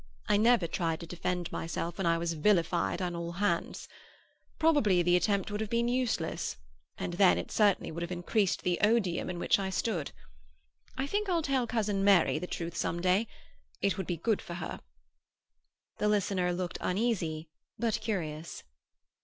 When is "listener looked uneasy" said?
16.09-17.47